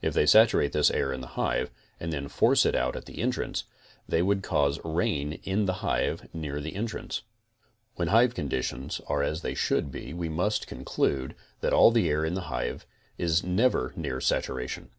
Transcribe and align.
If 0.00 0.14
they 0.14 0.24
saturated 0.24 0.72
this 0.74 0.92
air'in 0.92 1.20
the 1.20 1.26
hive 1.34 1.68
and 1.98 2.12
then 2.12 2.28
forced 2.28 2.64
it 2.64 2.76
out 2.76 2.94
at 2.94 3.06
the 3.06 3.18
entrance, 3.20 3.64
they 4.08 4.22
would 4.22 4.40
cause 4.44 4.78
rain 4.84 5.32
in 5.42 5.64
the 5.64 5.82
hive 5.82 6.28
near 6.32 6.60
the 6.60 6.76
entrance. 6.76 7.22
When 7.96 8.06
hive 8.06 8.36
conditions 8.36 9.00
are 9.08 9.24
as 9.24 9.42
they 9.42 9.54
should 9.54 9.90
be 9.90 10.14
we 10.14 10.28
must 10.28 10.68
con 10.68 10.84
clude 10.84 11.32
that 11.60 11.72
all 11.72 11.90
the 11.90 12.08
air 12.08 12.24
in 12.24 12.34
the 12.34 12.42
hive 12.42 12.86
is 13.18 13.42
never 13.42 13.92
near 13.96 14.20
saturation. 14.20 14.90